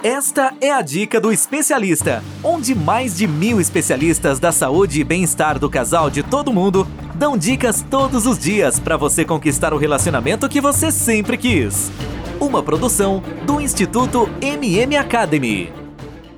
Esta 0.00 0.54
é 0.60 0.70
a 0.70 0.80
dica 0.80 1.20
do 1.20 1.32
especialista, 1.32 2.22
onde 2.44 2.72
mais 2.72 3.16
de 3.16 3.26
mil 3.26 3.60
especialistas 3.60 4.38
da 4.38 4.52
saúde 4.52 5.00
e 5.00 5.04
bem-estar 5.04 5.58
do 5.58 5.68
casal 5.68 6.08
de 6.08 6.22
todo 6.22 6.52
mundo 6.52 6.86
dão 7.16 7.36
dicas 7.36 7.84
todos 7.90 8.24
os 8.24 8.38
dias 8.38 8.78
para 8.78 8.96
você 8.96 9.24
conquistar 9.24 9.74
o 9.74 9.76
relacionamento 9.76 10.48
que 10.48 10.60
você 10.60 10.92
sempre 10.92 11.36
quis. 11.36 11.90
Uma 12.38 12.62
produção 12.62 13.20
do 13.44 13.60
Instituto 13.60 14.30
MM 14.40 14.96
Academy. 14.96 15.72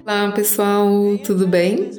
Olá 0.07 0.33
pessoal, 0.33 0.91
tudo 1.23 1.47
bem? 1.47 1.91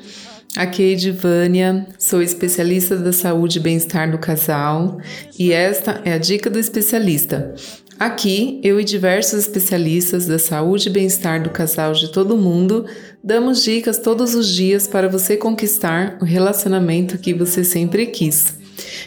Aqui 0.58 0.82
é 0.82 0.88
Edivânia, 0.94 1.88
sou 2.00 2.24
especialista 2.24 2.98
da 2.98 3.14
saúde 3.14 3.60
e 3.60 3.62
bem-estar 3.62 4.10
do 4.10 4.18
casal 4.18 5.00
e 5.38 5.54
esta 5.54 6.02
é 6.04 6.14
a 6.14 6.18
dica 6.18 6.50
do 6.50 6.58
especialista 6.58 7.54
Aqui, 8.02 8.60
eu 8.64 8.80
e 8.80 8.84
diversos 8.84 9.42
especialistas 9.42 10.26
da 10.26 10.40
saúde 10.40 10.90
e 10.90 10.92
bem-estar 10.92 11.44
do 11.44 11.52
casal 11.52 11.94
de 11.94 12.12
todo 12.12 12.36
mundo 12.36 12.84
damos 13.24 13.64
dicas 13.64 14.00
todos 14.00 14.34
os 14.34 14.48
dias 14.48 14.88
para 14.88 15.08
você 15.08 15.38
conquistar 15.38 16.18
o 16.20 16.26
relacionamento 16.26 17.20
que 17.20 17.32
você 17.32 17.64
sempre 17.64 18.08
quis. 18.08 18.56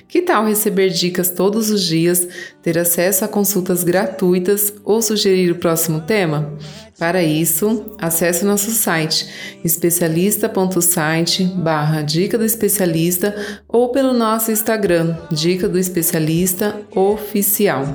Que 0.07 0.23
tal 0.23 0.47
receber 0.47 0.91
dicas 0.91 1.29
todos 1.29 1.70
os 1.70 1.83
dias, 1.83 2.29
ter 2.62 2.79
acesso 2.79 3.25
a 3.25 3.29
consultas 3.29 3.83
gratuitas 3.83 4.73
ou 4.84 5.03
sugerir 5.03 5.51
o 5.51 5.56
próximo 5.56 6.01
tema? 6.03 6.56
Para 6.97 7.20
isso, 7.20 7.97
acesse 7.98 8.45
nosso 8.45 8.70
site 8.70 9.27
especialista.site 9.65 11.42
barra 11.42 12.03
Dica 12.03 12.39
do 12.39 12.45
Especialista 12.45 13.34
ou 13.67 13.89
pelo 13.89 14.15
nosso 14.15 14.53
Instagram, 14.53 15.17
Dica 15.33 15.69
do 15.69 15.81
Especialista 15.81 16.81
Oficial. 16.95 17.92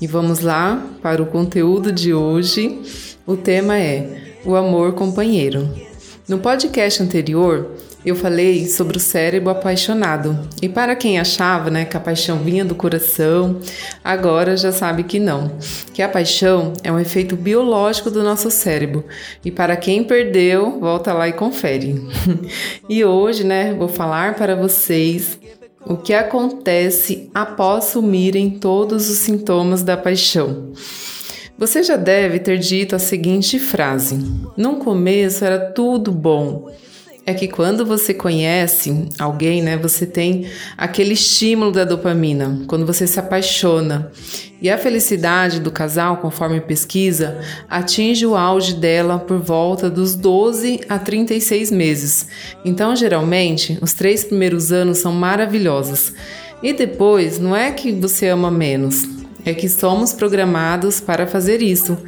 E 0.00 0.06
vamos 0.06 0.40
lá 0.40 0.84
para 1.02 1.22
o 1.22 1.26
conteúdo 1.26 1.90
de 1.90 2.12
hoje. 2.12 2.80
O 3.26 3.36
tema 3.36 3.78
é 3.78 4.36
o 4.44 4.54
amor 4.54 4.92
companheiro. 4.92 5.68
No 6.28 6.38
podcast 6.38 7.02
anterior, 7.02 7.70
eu 8.04 8.14
falei 8.14 8.68
sobre 8.68 8.98
o 8.98 9.00
cérebro 9.00 9.48
apaixonado. 9.48 10.38
E 10.60 10.68
para 10.68 10.94
quem 10.94 11.18
achava 11.18 11.70
né, 11.70 11.86
que 11.86 11.96
a 11.96 12.00
paixão 12.00 12.38
vinha 12.38 12.64
do 12.64 12.74
coração, 12.74 13.58
agora 14.04 14.54
já 14.56 14.70
sabe 14.70 15.02
que 15.02 15.18
não. 15.18 15.52
Que 15.94 16.02
a 16.02 16.08
paixão 16.08 16.74
é 16.84 16.92
um 16.92 17.00
efeito 17.00 17.34
biológico 17.34 18.10
do 18.10 18.22
nosso 18.22 18.50
cérebro. 18.50 19.02
E 19.42 19.50
para 19.50 19.76
quem 19.76 20.04
perdeu, 20.04 20.78
volta 20.78 21.14
lá 21.14 21.26
e 21.26 21.32
confere. 21.32 22.06
e 22.86 23.02
hoje, 23.02 23.44
né, 23.44 23.72
vou 23.72 23.88
falar 23.88 24.34
para 24.34 24.54
vocês 24.54 25.38
o 25.86 25.96
que 25.96 26.12
acontece 26.12 27.30
após 27.32 27.84
sumirem 27.84 28.50
todos 28.50 29.08
os 29.08 29.18
sintomas 29.18 29.82
da 29.82 29.96
paixão. 29.96 30.72
Você 31.56 31.82
já 31.82 31.96
deve 31.96 32.38
ter 32.38 32.58
dito 32.58 32.96
a 32.96 32.98
seguinte 32.98 33.58
frase: 33.58 34.18
No 34.56 34.76
começo 34.76 35.44
era 35.44 35.70
tudo 35.70 36.10
bom 36.12 36.70
é 37.26 37.34
que 37.34 37.48
quando 37.48 37.84
você 37.84 38.14
conhece 38.14 39.08
alguém, 39.18 39.60
né, 39.60 39.76
você 39.76 40.06
tem 40.06 40.46
aquele 40.78 41.14
estímulo 41.14 41.72
da 41.72 41.84
dopamina, 41.84 42.62
quando 42.68 42.86
você 42.86 43.04
se 43.04 43.18
apaixona. 43.18 44.12
E 44.62 44.70
a 44.70 44.78
felicidade 44.78 45.58
do 45.58 45.72
casal, 45.72 46.18
conforme 46.18 46.60
pesquisa, 46.60 47.40
atinge 47.68 48.24
o 48.24 48.36
auge 48.36 48.74
dela 48.74 49.18
por 49.18 49.38
volta 49.38 49.90
dos 49.90 50.14
12 50.14 50.82
a 50.88 51.00
36 51.00 51.72
meses. 51.72 52.28
Então, 52.64 52.94
geralmente, 52.94 53.76
os 53.82 53.92
três 53.92 54.22
primeiros 54.22 54.70
anos 54.70 54.98
são 54.98 55.10
maravilhosos. 55.10 56.14
E 56.62 56.72
depois, 56.72 57.40
não 57.40 57.56
é 57.56 57.72
que 57.72 57.90
você 57.90 58.28
ama 58.28 58.52
menos, 58.52 59.02
é 59.44 59.52
que 59.52 59.68
somos 59.68 60.12
programados 60.12 61.00
para 61.00 61.26
fazer 61.26 61.60
isso. 61.60 61.98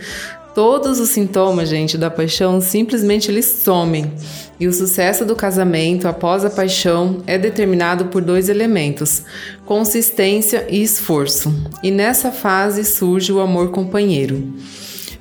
Todos 0.54 0.98
os 0.98 1.10
sintomas, 1.10 1.68
gente, 1.68 1.96
da 1.96 2.10
paixão 2.10 2.60
simplesmente 2.60 3.30
eles 3.30 3.46
somem. 3.46 4.12
E 4.58 4.66
o 4.66 4.72
sucesso 4.72 5.24
do 5.24 5.36
casamento 5.36 6.08
após 6.08 6.44
a 6.44 6.50
paixão 6.50 7.22
é 7.26 7.38
determinado 7.38 8.06
por 8.06 8.22
dois 8.22 8.48
elementos: 8.48 9.22
consistência 9.64 10.66
e 10.68 10.82
esforço. 10.82 11.54
E 11.82 11.90
nessa 11.90 12.32
fase 12.32 12.84
surge 12.84 13.32
o 13.32 13.40
amor 13.40 13.70
companheiro. 13.70 14.52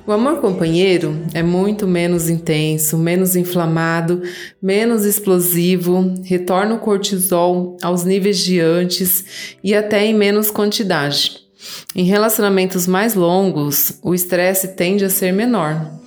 O 0.08 0.12
amor 0.12 0.40
companheiro 0.40 1.22
é 1.34 1.42
muito 1.42 1.86
menos 1.86 2.30
intenso, 2.30 2.96
menos 2.96 3.36
inflamado, 3.36 4.22
menos 4.60 5.04
explosivo, 5.04 6.14
retorna 6.24 6.76
o 6.76 6.78
cortisol 6.78 7.76
aos 7.82 8.04
níveis 8.04 8.38
de 8.38 8.58
antes 8.58 9.56
e 9.62 9.74
até 9.74 10.06
em 10.06 10.14
menos 10.14 10.50
quantidade. 10.50 11.47
Em 11.94 12.04
relacionamentos 12.04 12.86
mais 12.86 13.14
longos, 13.14 13.98
o 14.02 14.14
estresse 14.14 14.68
tende 14.68 15.04
a 15.04 15.10
ser 15.10 15.32
menor. 15.32 15.98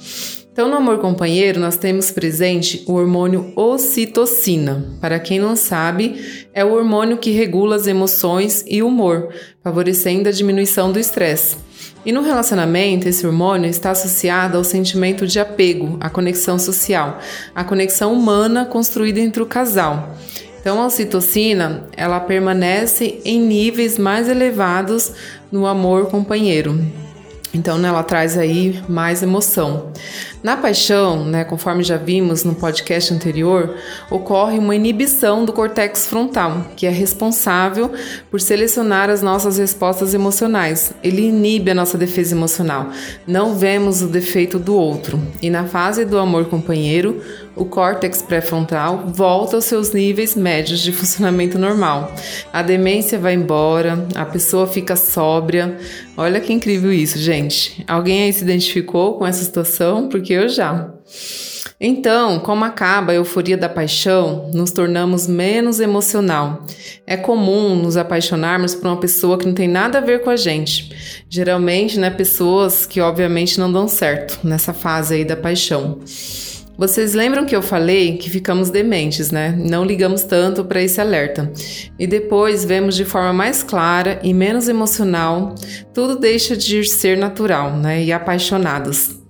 Então, 0.53 0.67
no 0.67 0.75
amor 0.75 0.99
companheiro, 0.99 1.61
nós 1.61 1.77
temos 1.77 2.11
presente 2.11 2.83
o 2.85 2.93
hormônio 2.93 3.53
ocitocina. 3.55 4.85
Para 4.99 5.17
quem 5.17 5.39
não 5.39 5.55
sabe, 5.55 6.45
é 6.53 6.63
o 6.63 6.73
hormônio 6.73 7.17
que 7.17 7.31
regula 7.31 7.77
as 7.77 7.87
emoções 7.87 8.63
e 8.67 8.83
o 8.83 8.87
humor, 8.87 9.29
favorecendo 9.63 10.27
a 10.27 10.31
diminuição 10.31 10.91
do 10.91 10.99
estresse. 10.99 11.55
E 12.05 12.11
no 12.11 12.21
relacionamento, 12.21 13.07
esse 13.07 13.25
hormônio 13.25 13.69
está 13.69 13.91
associado 13.91 14.57
ao 14.57 14.63
sentimento 14.63 15.25
de 15.25 15.39
apego, 15.39 15.97
à 16.01 16.09
conexão 16.09 16.59
social, 16.59 17.19
à 17.55 17.63
conexão 17.63 18.13
humana 18.13 18.65
construída 18.65 19.21
entre 19.21 19.41
o 19.41 19.45
casal. 19.45 20.17
Então, 20.61 20.79
a 20.79 20.85
ocitocina, 20.85 21.87
ela 21.97 22.19
permanece 22.19 23.19
em 23.25 23.41
níveis 23.41 23.97
mais 23.97 24.29
elevados 24.29 25.11
no 25.51 25.65
amor 25.65 26.05
companheiro. 26.05 26.79
Então, 27.51 27.79
né, 27.79 27.89
ela 27.89 28.03
traz 28.03 28.37
aí 28.37 28.79
mais 28.87 29.23
emoção. 29.23 29.91
Na 30.43 30.57
paixão, 30.57 31.23
né, 31.23 31.43
conforme 31.43 31.83
já 31.83 31.97
vimos 31.97 32.43
no 32.43 32.55
podcast 32.55 33.13
anterior, 33.13 33.75
ocorre 34.09 34.57
uma 34.57 34.75
inibição 34.75 35.45
do 35.45 35.53
córtex 35.53 36.07
frontal, 36.07 36.65
que 36.75 36.87
é 36.87 36.89
responsável 36.89 37.91
por 38.31 38.41
selecionar 38.41 39.07
as 39.07 39.21
nossas 39.21 39.59
respostas 39.59 40.15
emocionais. 40.15 40.93
Ele 41.03 41.27
inibe 41.27 41.69
a 41.69 41.75
nossa 41.75 41.95
defesa 41.95 42.33
emocional. 42.33 42.89
Não 43.27 43.55
vemos 43.55 44.01
o 44.01 44.07
defeito 44.07 44.57
do 44.57 44.75
outro. 44.75 45.21
E 45.43 45.49
na 45.49 45.65
fase 45.65 46.05
do 46.05 46.17
amor 46.17 46.45
companheiro, 46.45 47.21
o 47.55 47.65
córtex 47.65 48.21
pré-frontal 48.21 49.11
volta 49.13 49.57
aos 49.57 49.65
seus 49.65 49.91
níveis 49.91 50.35
médios 50.35 50.79
de 50.79 50.91
funcionamento 50.91 51.59
normal. 51.59 52.15
A 52.51 52.61
demência 52.61 53.19
vai 53.19 53.33
embora, 53.33 54.07
a 54.15 54.25
pessoa 54.25 54.65
fica 54.65 54.95
sóbria. 54.95 55.77
Olha 56.15 56.39
que 56.39 56.53
incrível 56.53 56.91
isso, 56.91 57.19
gente. 57.19 57.83
Alguém 57.87 58.23
aí 58.23 58.33
se 58.33 58.43
identificou 58.43 59.15
com 59.17 59.27
essa 59.27 59.43
situação? 59.43 60.07
Porque 60.07 60.30
eu 60.33 60.49
já. 60.49 60.89
Então, 61.83 62.39
como 62.39 62.63
acaba 62.63 63.11
a 63.11 63.15
euforia 63.15 63.57
da 63.57 63.67
paixão, 63.67 64.51
nos 64.53 64.71
tornamos 64.71 65.27
menos 65.27 65.79
emocional. 65.79 66.63
É 67.07 67.17
comum 67.17 67.75
nos 67.75 67.97
apaixonarmos 67.97 68.75
por 68.75 68.87
uma 68.87 68.99
pessoa 68.99 69.35
que 69.35 69.47
não 69.47 69.53
tem 69.55 69.67
nada 69.67 69.97
a 69.97 70.01
ver 70.01 70.21
com 70.21 70.29
a 70.29 70.35
gente. 70.35 71.23
Geralmente, 71.27 71.99
né, 71.99 72.11
pessoas 72.11 72.85
que 72.85 73.01
obviamente 73.01 73.59
não 73.59 73.71
dão 73.71 73.87
certo 73.87 74.39
nessa 74.43 74.73
fase 74.73 75.15
aí 75.15 75.25
da 75.25 75.35
paixão. 75.35 75.99
Vocês 76.77 77.13
lembram 77.13 77.45
que 77.45 77.55
eu 77.55 77.61
falei 77.61 78.17
que 78.17 78.29
ficamos 78.29 78.69
dementes, 78.69 79.29
né? 79.29 79.55
Não 79.57 79.83
ligamos 79.83 80.23
tanto 80.23 80.63
para 80.63 80.81
esse 80.81 81.01
alerta. 81.01 81.51
E 81.99 82.07
depois 82.07 82.65
vemos 82.65 82.95
de 82.95 83.05
forma 83.05 83.33
mais 83.33 83.61
clara 83.61 84.19
e 84.23 84.33
menos 84.33 84.67
emocional, 84.67 85.53
tudo 85.93 86.17
deixa 86.17 86.55
de 86.55 86.83
ser 86.83 87.17
natural, 87.17 87.75
né? 87.75 88.03
E 88.03 88.11
apaixonados. 88.11 89.20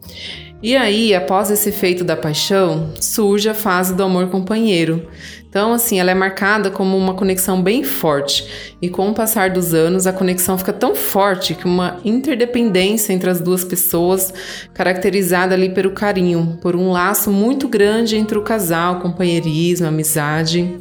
E 0.63 0.75
aí, 0.75 1.13
após 1.15 1.49
esse 1.49 1.69
efeito 1.69 2.03
da 2.03 2.15
paixão, 2.15 2.91
surge 2.99 3.49
a 3.49 3.53
fase 3.53 3.95
do 3.95 4.03
amor 4.03 4.29
companheiro, 4.29 5.07
então, 5.51 5.73
assim, 5.73 5.99
ela 5.99 6.11
é 6.11 6.13
marcada 6.13 6.71
como 6.71 6.95
uma 6.95 7.13
conexão 7.13 7.61
bem 7.61 7.83
forte. 7.83 8.73
E 8.81 8.87
com 8.87 9.09
o 9.09 9.13
passar 9.13 9.49
dos 9.49 9.73
anos, 9.73 10.07
a 10.07 10.13
conexão 10.13 10.57
fica 10.57 10.71
tão 10.71 10.95
forte 10.95 11.53
que 11.53 11.65
uma 11.65 11.99
interdependência 12.05 13.11
entre 13.11 13.29
as 13.29 13.41
duas 13.41 13.65
pessoas, 13.65 14.33
caracterizada 14.73 15.53
ali 15.53 15.67
pelo 15.67 15.91
carinho, 15.91 16.57
por 16.61 16.73
um 16.73 16.89
laço 16.89 17.29
muito 17.29 17.67
grande 17.67 18.15
entre 18.15 18.37
o 18.37 18.41
casal, 18.41 19.01
companheirismo, 19.01 19.87
amizade. 19.87 20.79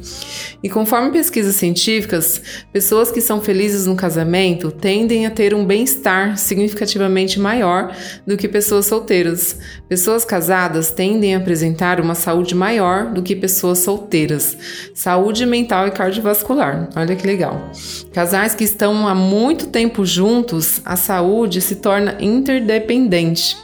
E 0.63 0.69
conforme 0.69 1.11
pesquisas 1.11 1.55
científicas, 1.57 2.41
pessoas 2.71 3.11
que 3.11 3.19
são 3.19 3.41
felizes 3.41 3.85
no 3.85 3.95
casamento 3.97 4.71
tendem 4.71 5.25
a 5.25 5.31
ter 5.31 5.53
um 5.53 5.65
bem-estar 5.65 6.37
significativamente 6.37 7.37
maior 7.41 7.93
do 8.25 8.37
que 8.37 8.47
pessoas 8.47 8.85
solteiras. 8.85 9.57
Pessoas 9.89 10.23
casadas 10.23 10.91
tendem 10.91 11.35
a 11.35 11.39
apresentar 11.39 11.99
uma 11.99 12.15
saúde 12.15 12.55
maior 12.55 13.11
do 13.11 13.21
que 13.21 13.35
pessoas 13.35 13.79
solteiras 13.79 14.60
saúde 14.93 15.45
mental 15.45 15.87
e 15.87 15.91
cardiovascular. 15.91 16.89
Olha 16.95 17.15
que 17.15 17.25
legal. 17.25 17.71
Casais 18.13 18.55
que 18.55 18.63
estão 18.63 19.07
há 19.07 19.15
muito 19.15 19.67
tempo 19.67 20.05
juntos, 20.05 20.81
a 20.85 20.95
saúde 20.95 21.61
se 21.61 21.75
torna 21.75 22.17
interdependente. 22.19 23.57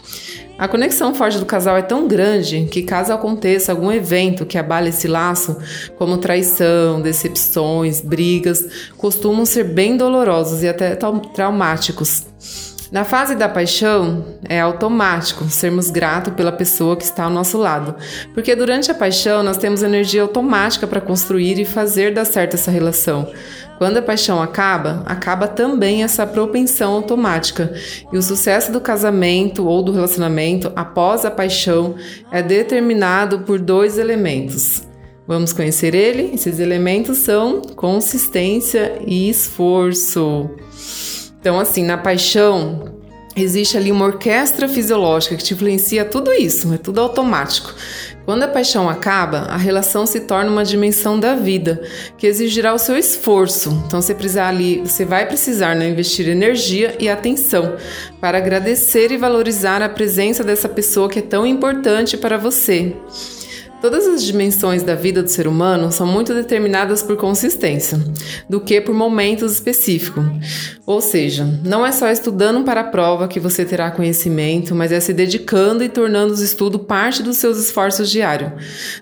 A 0.58 0.68
conexão 0.68 1.14
forte 1.14 1.38
do 1.38 1.46
casal 1.46 1.78
é 1.78 1.84
tão 1.84 2.08
grande 2.08 2.68
que, 2.72 2.82
caso 2.82 3.14
aconteça 3.14 3.72
algum 3.72 3.92
evento 3.92 4.44
que 4.44 4.58
abale 4.58 4.90
esse 4.90 5.08
laço, 5.08 5.56
como 5.98 6.18
traição, 6.18 7.00
decepções, 7.00 8.02
brigas, 8.02 8.66
costumam 8.98 9.46
ser 9.46 9.66
bem 9.66 9.96
dolorosos 9.96 10.64
e 10.64 10.68
até 10.68 10.96
traumáticos. 10.96 12.26
Na 12.90 13.04
fase 13.04 13.36
da 13.36 13.50
paixão, 13.50 14.24
é 14.48 14.62
automático 14.62 15.44
sermos 15.50 15.90
gratos 15.90 16.34
pela 16.34 16.54
pessoa 16.54 16.96
que 16.96 17.04
está 17.04 17.26
ao 17.26 17.30
nosso 17.30 17.58
lado, 17.58 17.96
porque 18.34 18.56
durante 18.56 18.90
a 18.90 18.96
paixão 18.96 19.44
nós 19.44 19.58
temos 19.58 19.84
energia 19.84 20.22
automática 20.22 20.88
para 20.88 21.02
construir 21.02 21.60
e 21.60 21.66
fazer 21.66 22.14
dar 22.14 22.24
certo 22.24 22.54
essa 22.54 22.72
relação. 22.72 23.30
Quando 23.78 23.98
a 23.98 24.02
paixão 24.02 24.42
acaba, 24.42 25.04
acaba 25.06 25.50
também 25.50 26.02
essa 26.02 26.26
propensão 26.26 26.94
automática, 26.94 27.74
e 28.12 28.18
o 28.18 28.22
sucesso 28.22 28.72
do 28.72 28.80
casamento 28.80 29.68
ou 29.68 29.84
do 29.84 29.92
relacionamento 29.92 30.72
após 30.74 31.26
a 31.26 31.32
paixão 31.32 31.96
é 32.32 32.42
determinado 32.42 33.40
por 33.40 33.60
dois 33.60 33.98
elementos. 33.98 34.88
Vamos 35.28 35.52
conhecer 35.52 35.94
ele? 35.94 36.32
Esses 36.34 36.58
elementos 36.58 37.18
são 37.18 37.62
consistência 37.76 38.98
e 39.06 39.30
esforço. 39.30 40.50
Então, 41.40 41.60
assim, 41.60 41.84
na 41.84 41.98
paixão, 41.98 42.98
existe 43.36 43.78
ali 43.78 43.92
uma 43.92 44.06
orquestra 44.06 44.68
fisiológica 44.68 45.36
que 45.36 45.44
te 45.44 45.54
influencia 45.54 46.04
tudo 46.04 46.32
isso, 46.34 46.74
é 46.74 46.78
tudo 46.78 47.00
automático. 47.00 47.74
Quando 48.26 48.44
a 48.44 48.48
paixão 48.48 48.90
acaba, 48.90 49.44
a 49.44 49.56
relação 49.56 50.06
se 50.06 50.22
torna 50.22 50.52
uma 50.52 50.66
dimensão 50.66 51.18
da 51.18 51.34
vida 51.34 51.82
que 52.18 52.28
exigirá 52.28 52.74
o 52.74 52.78
seu 52.78 52.98
esforço. 52.98 53.70
Então 53.88 54.02
você 54.02 54.14
precisar 54.14 54.50
ali, 54.50 54.82
você 54.82 55.06
vai 55.06 55.26
precisar 55.26 55.76
né, 55.76 55.88
investir 55.88 56.28
energia 56.28 56.94
e 57.00 57.08
atenção 57.08 57.78
para 58.20 58.38
agradecer 58.38 59.14
e 59.14 59.18
valorizar 59.18 59.82
a 59.82 59.88
presença 59.88 60.44
dessa 60.44 60.68
pessoa 60.68 61.08
que 61.08 61.20
é 61.20 61.22
tão 61.22 61.48
importante 61.48 62.18
para 62.18 62.38
você. 62.38 62.94
Todas 63.80 64.08
as 64.08 64.24
dimensões 64.24 64.82
da 64.82 64.96
vida 64.96 65.22
do 65.22 65.30
ser 65.30 65.48
humano 65.48 65.92
são 65.92 66.08
muito 66.08 66.34
determinadas 66.34 67.04
por 67.04 67.16
consistência, 67.16 68.00
do 68.50 68.60
que 68.60 68.82
por 68.82 68.94
momentos 68.94 69.54
específicos. 69.54 70.26
Ou 70.84 71.00
seja, 71.00 71.46
não 71.64 71.86
é 71.86 71.92
só 71.92 72.10
estudando 72.10 72.64
para 72.64 72.82
a 72.82 72.86
prova 72.86 73.28
que 73.28 73.40
você 73.40 73.64
terá 73.64 73.92
conhecimento, 73.92 74.74
mas 74.74 74.92
é 74.92 75.00
se 75.00 75.14
dedicando 75.14 75.84
e 75.84 75.90
tornando 75.90 76.34
os 76.34 76.42
estudos 76.42 76.82
parte 76.88 77.22
dos 77.22 77.38
seus 77.38 77.60
esforços 77.60 78.10
diários. 78.10 78.52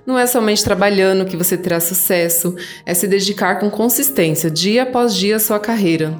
Não 0.06 0.19
é 0.19 0.27
somente 0.27 0.63
trabalhando 0.63 1.25
que 1.25 1.38
você 1.38 1.57
terá 1.57 1.80
sucesso, 1.80 2.54
é 2.86 2.94
se 2.94 3.07
dedicar 3.07 3.60
com 3.60 3.69
consistência, 3.69 4.51
dia 4.51 4.83
após 4.83 5.16
dia, 5.16 5.38
a 5.38 5.39
sua 5.39 5.60
carreira. 5.60 6.13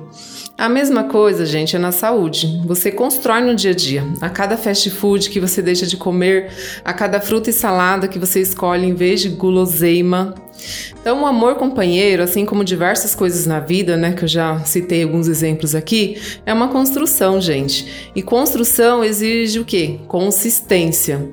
A 0.58 0.70
mesma 0.70 1.04
coisa, 1.04 1.46
gente, 1.46 1.76
é 1.76 1.80
na 1.80 1.92
saúde. 1.92 2.62
Você 2.66 2.90
constrói 2.90 3.42
no 3.42 3.54
dia 3.54 3.72
a 3.72 3.74
dia. 3.74 4.08
A 4.22 4.30
cada 4.30 4.56
fast 4.56 4.90
food 4.90 5.30
que 5.30 5.38
você 5.38 5.62
deixa 5.62 5.86
de 5.86 5.98
comer, 5.98 6.50
a 6.84 6.94
cada 6.94 7.20
fruta 7.20 7.50
e 7.50 7.54
salada 7.54 8.08
que 8.08 8.18
você 8.18 8.40
escolhe 8.40 8.88
em 8.88 8.94
vez 8.94 9.20
de 9.20 9.28
guloseima. 9.28 10.34
Então, 10.98 11.24
o 11.24 11.26
amor 11.26 11.56
companheiro, 11.56 12.24
assim 12.24 12.46
como 12.46 12.64
diversas 12.64 13.14
coisas 13.14 13.46
na 13.46 13.60
vida, 13.60 13.98
né, 13.98 14.14
que 14.14 14.24
eu 14.24 14.30
já 14.30 14.60
citei 14.62 15.04
alguns 15.04 15.28
exemplos 15.28 15.76
aqui, 15.76 16.18
é 16.46 16.54
uma 16.54 16.70
construção, 16.70 17.42
gente. 17.42 18.10
E 18.16 18.22
construção 18.22 19.04
exige 19.04 19.60
o 19.60 19.66
quê? 19.66 20.00
Consistência. 20.08 21.30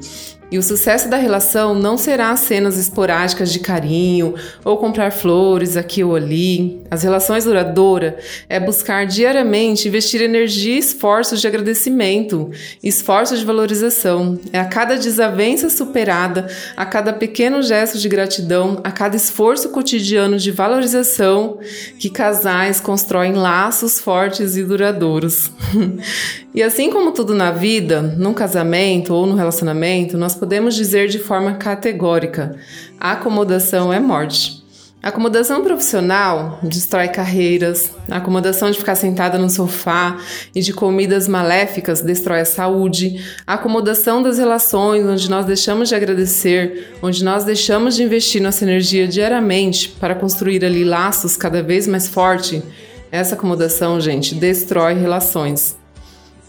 E 0.52 0.58
o 0.58 0.62
sucesso 0.62 1.08
da 1.08 1.16
relação 1.16 1.74
não 1.74 1.96
será 1.96 2.36
cenas 2.36 2.76
esporádicas 2.76 3.50
de 3.50 3.58
carinho 3.58 4.34
ou 4.62 4.76
comprar 4.76 5.10
flores 5.10 5.78
aqui 5.78 6.04
ou 6.04 6.14
ali. 6.14 6.82
As 6.90 7.02
relações 7.02 7.44
duradouras 7.44 8.12
é 8.50 8.60
buscar 8.60 9.06
diariamente 9.06 9.88
investir 9.88 10.20
energia 10.20 10.74
e 10.74 10.78
esforços 10.78 11.40
de 11.40 11.46
agradecimento, 11.46 12.50
esforços 12.82 13.38
de 13.38 13.46
valorização. 13.46 14.38
É 14.52 14.60
a 14.60 14.66
cada 14.66 14.98
desavença 14.98 15.70
superada, 15.70 16.46
a 16.76 16.84
cada 16.84 17.14
pequeno 17.14 17.62
gesto 17.62 17.96
de 17.96 18.06
gratidão, 18.06 18.78
a 18.84 18.90
cada 18.90 19.16
esforço 19.16 19.70
cotidiano 19.70 20.36
de 20.36 20.50
valorização 20.50 21.60
que 21.98 22.10
casais 22.10 22.78
constroem 22.78 23.32
laços 23.32 23.98
fortes 23.98 24.54
e 24.58 24.62
duradouros. 24.62 25.50
e 26.54 26.62
assim 26.62 26.90
como 26.90 27.12
tudo 27.12 27.34
na 27.34 27.50
vida, 27.50 28.02
num 28.02 28.34
casamento 28.34 29.14
ou 29.14 29.26
no 29.26 29.34
relacionamento, 29.34 30.18
nós 30.18 30.34
podemos 30.34 30.74
dizer 30.74 31.08
de 31.08 31.18
forma 31.18 31.54
categórica: 31.54 32.56
a 33.00 33.12
acomodação 33.12 33.92
é 33.92 33.98
morte. 33.98 34.62
A 35.02 35.08
acomodação 35.08 35.64
profissional 35.64 36.60
destrói 36.62 37.08
carreiras, 37.08 37.90
a 38.08 38.18
acomodação 38.18 38.70
de 38.70 38.78
ficar 38.78 38.94
sentada 38.94 39.36
no 39.36 39.50
sofá 39.50 40.18
e 40.54 40.60
de 40.60 40.72
comidas 40.72 41.26
maléficas 41.26 42.02
destrói 42.02 42.40
a 42.40 42.44
saúde, 42.44 43.20
a 43.44 43.54
acomodação 43.54 44.22
das 44.22 44.38
relações, 44.38 45.04
onde 45.04 45.28
nós 45.28 45.44
deixamos 45.44 45.88
de 45.88 45.96
agradecer, 45.96 46.94
onde 47.02 47.24
nós 47.24 47.42
deixamos 47.42 47.96
de 47.96 48.04
investir 48.04 48.40
nossa 48.40 48.62
energia 48.62 49.08
diariamente 49.08 49.88
para 49.88 50.14
construir 50.14 50.64
ali 50.64 50.84
laços 50.84 51.36
cada 51.36 51.64
vez 51.64 51.88
mais 51.88 52.06
fortes, 52.06 52.62
essa 53.10 53.34
acomodação, 53.34 54.00
gente, 54.00 54.36
destrói 54.36 54.94
relações. 54.94 55.81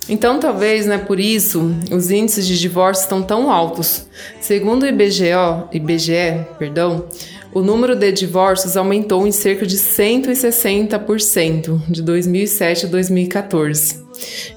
Então, 0.09 0.39
talvez, 0.39 0.85
né, 0.85 0.97
por 0.97 1.17
isso, 1.19 1.73
os 1.91 2.11
índices 2.11 2.45
de 2.45 2.59
divórcio 2.59 3.03
estão 3.03 3.23
tão 3.23 3.50
altos. 3.50 4.05
Segundo 4.41 4.83
o 4.83 4.88
IBGE, 4.88 5.31
IBGE, 5.71 6.45
perdão, 6.59 7.05
o 7.53 7.61
número 7.61 7.95
de 7.95 8.11
divórcios 8.11 8.75
aumentou 8.75 9.25
em 9.25 9.31
cerca 9.31 9.65
de 9.65 9.77
160% 9.77 11.83
de 11.88 12.01
2007 12.01 12.88
a 12.88 12.89
2014. 12.89 14.03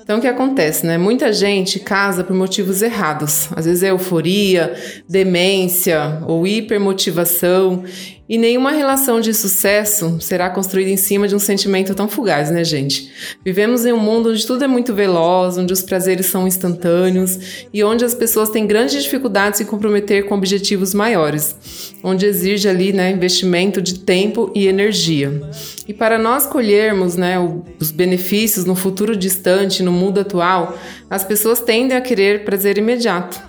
Então, 0.02 0.19
o 0.19 0.20
que 0.20 0.26
acontece, 0.26 0.84
né? 0.87 0.98
Muita 0.98 1.32
gente 1.32 1.78
casa 1.78 2.25
por 2.25 2.34
motivos 2.34 2.82
errados. 2.82 3.48
Às 3.54 3.66
vezes 3.66 3.82
é 3.82 3.90
euforia, 3.90 4.75
demência 5.08 6.22
ou 6.26 6.46
hipermotivação. 6.46 7.84
E 8.28 8.37
nenhuma 8.37 8.73
relação 8.73 9.20
de 9.20 9.32
sucesso 9.32 10.19
será 10.20 10.50
construída 10.50 10.90
em 10.90 10.96
cima 10.96 11.28
de 11.28 11.37
um 11.37 11.38
sentimento 11.38 11.94
tão 11.94 12.08
fugaz, 12.08 12.50
né, 12.50 12.64
gente? 12.64 13.12
Vivemos 13.44 13.87
em 13.87 13.93
um 13.93 13.99
mundo 13.99 14.31
onde 14.31 14.44
tudo 14.44 14.64
é 14.64 14.67
muito 14.67 14.93
veloz, 14.93 15.56
onde 15.56 15.73
os 15.73 15.82
prazeres 15.82 16.26
são 16.26 16.46
instantâneos 16.46 17.67
e 17.73 17.84
onde 17.84 18.05
as 18.05 18.14
pessoas 18.14 18.50
têm 18.50 18.67
grandes 18.67 19.00
dificuldades 19.00 19.61
em 19.61 19.64
se 19.64 19.70
comprometer 19.70 20.26
com 20.26 20.34
objetivos 20.34 20.93
maiores, 20.93 21.94
onde 22.02 22.26
exige 22.26 22.69
ali, 22.69 22.93
né, 22.93 23.12
investimento 23.12 23.81
de 23.81 24.00
tempo 24.00 24.50
e 24.55 24.67
energia. 24.67 25.40
E 25.87 25.94
para 25.94 26.19
nós 26.19 26.46
colhermos, 26.46 27.14
né, 27.14 27.37
os 27.81 27.93
benefícios 27.93 28.64
no 28.64 28.75
futuro 28.75 29.17
distante, 29.17 29.84
no 29.84 29.93
mundo 29.93 30.19
atual, 30.19 30.76
as 31.08 31.25
pessoas 31.25 31.61
tendem 31.61 31.96
a 31.96 32.00
querer 32.00 32.44
prazer 32.44 32.76
imediato. 32.76 33.40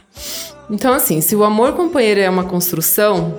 Então, 0.69 0.93
assim, 0.93 1.21
se 1.21 1.35
o 1.35 1.43
amor 1.43 1.73
companheiro 1.73 2.19
é 2.19 2.29
uma 2.29 2.43
construção, 2.43 3.37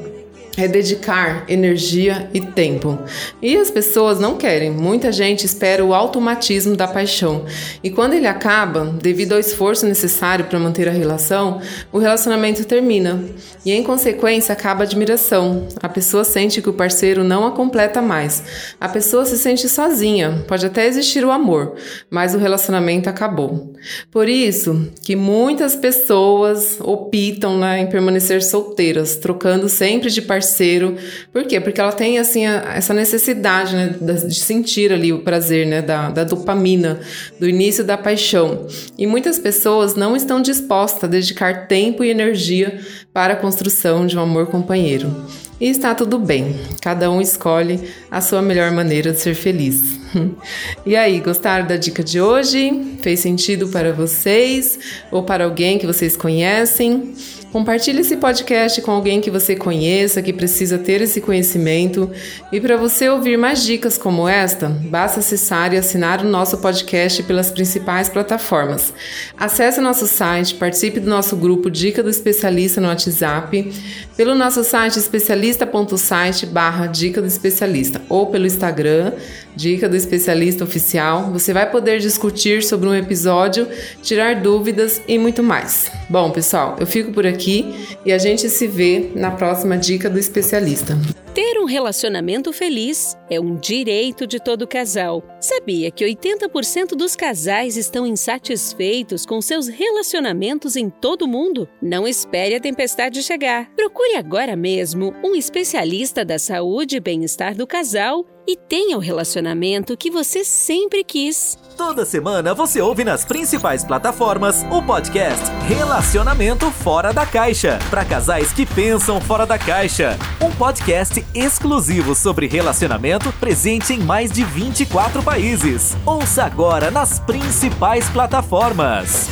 é 0.59 0.67
dedicar 0.67 1.45
energia 1.49 2.29
e 2.35 2.41
tempo. 2.41 2.99
E 3.41 3.57
as 3.57 3.71
pessoas 3.71 4.19
não 4.19 4.37
querem. 4.37 4.73
Muita 4.73 5.13
gente 5.13 5.47
espera 5.47 5.85
o 5.85 5.95
automatismo 5.95 6.75
da 6.75 6.89
paixão. 6.89 7.45
E 7.83 7.89
quando 7.91 8.15
ele 8.15 8.27
acaba, 8.27 8.85
devido 9.01 9.35
ao 9.35 9.39
esforço 9.39 9.87
necessário 9.87 10.47
para 10.47 10.59
manter 10.59 10.89
a 10.89 10.93
relação, 10.93 11.61
o 11.93 11.99
relacionamento 11.99 12.65
termina. 12.65 13.23
E 13.65 13.71
em 13.71 13.85
consequência 13.85 14.53
acaba 14.53 14.83
a 14.83 14.85
admiração. 14.85 15.69
A 15.81 15.89
pessoa 15.89 16.25
sente 16.25 16.61
que 16.61 16.69
o 16.69 16.73
parceiro 16.73 17.23
não 17.23 17.47
a 17.47 17.53
completa 17.53 18.03
mais. 18.03 18.43
A 18.81 18.89
pessoa 18.89 19.25
se 19.25 19.39
sente 19.39 19.69
sozinha. 19.69 20.45
Pode 20.49 20.67
até 20.67 20.89
existir 20.89 21.25
o 21.25 21.31
amor, 21.31 21.77
mas 22.11 22.35
o 22.35 22.39
relacionamento 22.39 23.09
acabou. 23.09 23.75
Por 24.11 24.29
isso 24.29 24.91
que 25.05 25.15
muitas 25.15 25.77
pessoas 25.77 26.79
optam 26.81 27.59
né, 27.59 27.81
em 27.81 27.87
permanecer 27.87 28.43
solteiras, 28.43 29.15
trocando 29.15 29.69
sempre 29.69 30.11
de 30.11 30.21
parceiro 30.21 30.48
parceiro. 30.49 30.97
Por 31.33 31.45
quê? 31.45 31.61
Porque 31.61 31.81
ela 31.81 31.93
tem 31.93 32.19
assim 32.19 32.47
a, 32.47 32.75
essa 32.75 32.95
necessidade 32.95 33.77
né, 33.77 33.95
de 34.01 34.35
sentir 34.35 34.93
ali 34.93 35.13
o 35.13 35.21
prazer, 35.21 35.67
né, 35.67 35.83
da, 35.83 36.11
da 36.11 36.25
dopamina, 36.25 37.01
do 37.39 37.49
início 37.49 37.85
da 37.85 37.99
paixão. 37.99 38.67
E 38.97 39.07
muitas 39.07 39.39
pessoas 39.39 39.95
não 39.95 40.17
estão 40.17 40.41
dispostas 40.41 41.05
a 41.05 41.07
dedicar 41.07 41.67
tempo 41.67 42.03
e 42.03 42.11
energia 42.11 42.81
para 43.19 43.33
a 43.33 43.37
construção 43.37 44.07
de 44.07 44.17
um 44.17 44.21
amor 44.21 44.47
companheiro. 44.47 45.13
E 45.61 45.69
está 45.69 45.93
tudo 45.93 46.21
bem, 46.21 46.55
cada 46.81 47.11
um 47.11 47.21
escolhe 47.21 47.91
a 48.09 48.21
sua 48.21 48.41
melhor 48.41 48.71
maneira 48.71 49.11
de 49.11 49.19
ser 49.19 49.35
feliz. 49.35 49.99
E 50.87 50.97
aí, 50.97 51.21
gostaram 51.21 51.67
da 51.67 51.77
dica 51.77 52.03
de 52.03 52.21
hoje? 52.21 52.97
Fez 53.03 53.21
sentido 53.21 53.69
para 53.69 53.93
vocês 53.93 54.79
ou 55.11 55.23
para 55.23 55.45
alguém 55.45 55.79
que 55.79 55.87
vocês 55.87 56.17
conhecem? 56.17 57.13
Compartilhe 57.53 58.01
esse 58.01 58.19
podcast 58.19 58.83
com 58.83 58.91
alguém 58.91 59.23
que 59.23 59.31
você 59.31 59.57
conheça, 59.57 60.21
que 60.21 60.35
precisa 60.35 60.77
ter 60.77 61.01
esse 61.01 61.19
conhecimento. 61.19 62.11
E 62.53 62.61
para 62.61 62.77
você 62.77 63.09
ouvir 63.09 63.39
mais 63.39 63.65
dicas 63.65 63.97
como 63.97 64.29
esta, 64.29 64.69
basta 64.69 65.21
acessar 65.21 65.73
e 65.73 65.79
assinar 65.79 66.21
o 66.21 66.29
nosso 66.29 66.59
podcast 66.59 67.23
pelas 67.23 67.51
principais 67.51 68.11
plataformas. 68.11 68.93
Acesse 69.35 69.81
nosso 69.81 70.07
site, 70.07 70.57
participe 70.57 71.01
do 71.01 71.09
nosso 71.09 71.37
grupo 71.37 71.71
Dica 71.71 72.03
do 72.03 72.11
Especialista 72.11 72.83
no 72.83 72.91
WhatsApp, 73.09 73.73
pelo 74.17 74.35
nosso 74.35 74.63
site 74.63 74.99
especialista.site 74.99 76.47
barra 76.47 76.87
Dica 76.87 77.21
do 77.21 77.27
Especialista 77.27 78.01
ou 78.09 78.27
pelo 78.27 78.47
Instagram 78.47 79.13
Dica 79.55 79.89
do 79.89 79.97
Especialista 79.97 80.65
Oficial. 80.65 81.31
Você 81.33 81.53
vai 81.53 81.71
poder 81.71 81.99
discutir 81.99 82.63
sobre 82.63 82.89
um 82.89 82.95
episódio, 82.95 83.69
tirar 84.03 84.41
dúvidas 84.41 85.01
e 85.07 85.19
muito 85.19 85.43
mais. 85.43 85.91
Bom, 86.09 86.31
pessoal, 86.31 86.77
eu 86.81 86.87
fico 86.87 87.13
por 87.13 87.27
aqui 87.27 87.75
e 88.05 88.13
a 88.13 88.19
gente 88.19 88.49
se 88.49 88.67
vê 88.67 89.11
na 89.15 89.31
próxima 89.31 89.77
Dica 89.77 90.09
do 90.09 90.19
Especialista. 90.19 90.97
Ter 91.35 91.57
um 91.61 91.67
relacionamento 91.67 92.53
feliz 92.53 93.17
é 93.31 93.39
um 93.39 93.55
direito 93.55 94.27
de 94.27 94.41
todo 94.41 94.67
casal. 94.67 95.23
Sabia 95.41 95.89
que 95.89 96.05
80% 96.05 96.97
dos 96.97 97.15
casais 97.15 97.77
estão 97.77 98.05
insatisfeitos 98.05 99.25
com 99.25 99.41
seus 99.41 99.69
relacionamentos 99.69 100.75
em 100.75 100.91
todo 100.91 101.23
o 101.23 101.29
mundo? 101.29 101.69
Não 101.81 102.09
espere 102.09 102.57
a 102.57 102.61
tempestade 102.61 103.23
chegar. 103.23 103.71
Procure 103.77 104.17
agora 104.17 104.57
mesmo 104.57 105.15
um 105.23 105.37
especialista 105.37 106.25
da 106.25 106.41
saúde 106.41 106.97
e 106.97 107.01
bem-estar 107.01 107.55
do 107.55 107.69
casal 107.69 108.27
e 108.49 108.57
tenha 108.57 108.97
o 108.97 109.01
relacionamento 109.01 109.95
que 109.95 110.11
você 110.11 110.43
sempre 110.43 111.05
quis. 111.05 111.59
Toda 111.77 112.07
semana 112.07 112.55
você 112.55 112.81
ouve 112.81 113.05
nas 113.05 113.23
principais 113.23 113.85
plataformas 113.85 114.65
o 114.71 114.83
podcast 114.83 115.45
Relacionamento 115.69 116.71
Fora 116.71 117.13
da 117.13 117.27
Caixa 117.27 117.79
para 117.91 118.07
casais 118.07 118.51
que 118.51 118.65
pensam 118.65 119.21
fora 119.21 119.45
da 119.45 119.59
caixa. 119.59 120.17
Um 120.41 120.51
podcast 120.51 121.23
exclusivo 121.35 122.15
sobre 122.15 122.47
relacionamento 122.47 123.31
presente 123.35 123.93
em 123.93 123.99
mais 123.99 124.33
de 124.33 124.43
24 124.43 125.23
países. 125.23 125.95
Ouça 126.07 126.43
agora 126.45 126.91
nas 126.91 127.21
principais 127.21 128.09
plataformas. 128.09 129.29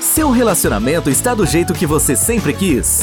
Seu 0.00 0.30
relacionamento 0.30 1.10
está 1.10 1.34
do 1.34 1.44
jeito 1.44 1.74
que 1.74 1.86
você 1.86 2.16
sempre 2.16 2.54
quis? 2.54 3.02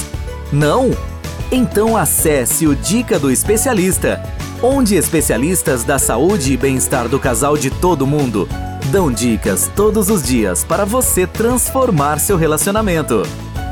Não? 0.51 1.14
Então 1.51 1.95
acesse 1.95 2.67
o 2.67 2.75
Dica 2.75 3.19
do 3.19 3.31
Especialista, 3.31 4.21
onde 4.61 4.95
especialistas 4.95 5.83
da 5.83 5.99
saúde 5.99 6.53
e 6.53 6.57
bem-estar 6.57 7.07
do 7.07 7.19
casal 7.19 7.57
de 7.57 7.69
todo 7.69 8.07
mundo 8.07 8.47
dão 8.91 9.11
dicas 9.11 9.69
todos 9.75 10.09
os 10.09 10.23
dias 10.23 10.63
para 10.63 10.85
você 10.85 11.25
transformar 11.25 12.19
seu 12.19 12.37
relacionamento. 12.37 13.23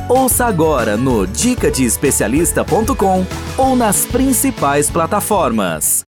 Ouça 0.10 0.46
agora 0.46 0.98
no 0.98 1.26
dicadeespecialista.com 1.26 3.26
ou 3.58 3.76
nas 3.76 4.06
principais 4.06 4.90
plataformas. 4.90 6.02